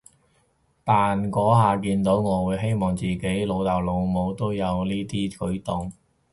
[0.83, 5.93] 但嗰下見到，我會希望自己老豆老母都有呢啲舉動